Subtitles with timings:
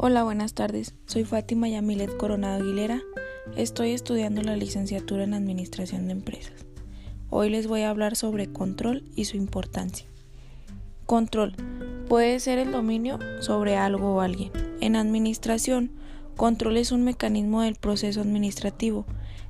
[0.00, 0.94] Hola, buenas tardes.
[1.06, 3.02] Soy Fátima Yamilet Coronado Aguilera.
[3.56, 6.66] Estoy estudiando la licenciatura en Administración de Empresas.
[7.30, 10.06] Hoy les voy a hablar sobre control y su importancia.
[11.04, 11.56] Control
[12.08, 14.52] puede ser el dominio sobre algo o alguien.
[14.80, 15.90] En administración,
[16.36, 19.04] control es un mecanismo del proceso administrativo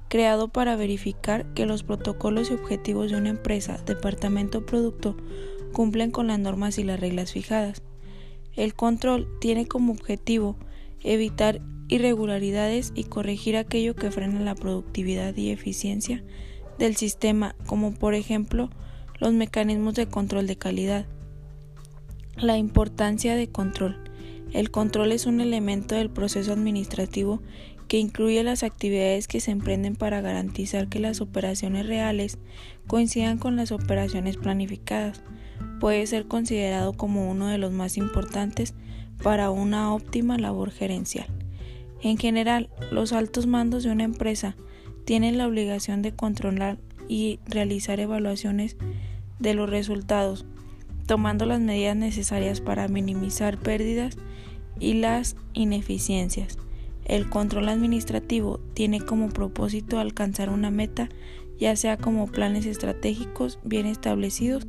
[0.09, 5.15] creado para verificar que los protocolos y objetivos de una empresa, departamento o producto
[5.75, 7.83] cumplen con las normas y las reglas fijadas.
[8.57, 10.57] El control tiene como objetivo
[11.03, 16.23] evitar irregularidades y corregir aquello que frena la productividad y eficiencia
[16.79, 18.71] del sistema, como por ejemplo
[19.19, 21.07] los mecanismos de control de calidad.
[22.37, 23.97] La importancia de control.
[24.53, 27.43] El control es un elemento del proceso administrativo
[27.89, 32.39] que incluye las actividades que se emprenden para garantizar que las operaciones reales
[32.87, 35.23] coincidan con las operaciones planificadas
[35.81, 38.75] puede ser considerado como uno de los más importantes
[39.23, 41.27] para una óptima labor gerencial.
[42.03, 44.57] En general, los altos mandos de una empresa
[45.05, 48.77] tienen la obligación de controlar y realizar evaluaciones
[49.39, 50.45] de los resultados,
[51.07, 54.19] tomando las medidas necesarias para minimizar pérdidas
[54.79, 56.59] y las ineficiencias.
[57.09, 61.09] El control administrativo tiene como propósito alcanzar una meta,
[61.59, 64.67] ya sea como planes estratégicos bien establecidos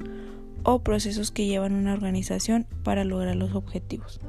[0.63, 4.19] o procesos que llevan una organización para lograr los objetivos.